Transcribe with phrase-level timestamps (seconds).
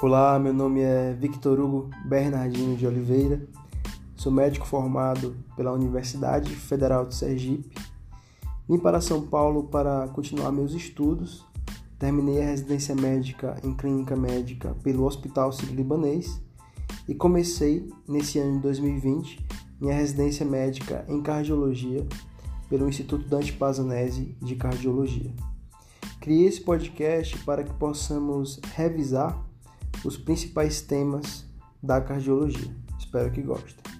[0.00, 3.44] Olá, meu nome é Victor Hugo Bernardino de Oliveira,
[4.14, 7.74] sou médico formado pela Universidade Federal de Sergipe.
[8.68, 11.44] Vim para São Paulo para continuar meus estudos.
[11.98, 16.40] Terminei a residência médica em clínica médica pelo Hospital Sírio-Libanês
[17.08, 19.44] e comecei, nesse ano de 2020,
[19.80, 22.06] minha residência médica em cardiologia
[22.68, 25.34] pelo Instituto Dante Pazanese de Cardiologia.
[26.20, 29.47] Criei esse podcast para que possamos revisar
[30.04, 31.44] os principais temas
[31.82, 32.74] da cardiologia.
[32.98, 33.97] Espero que gostem.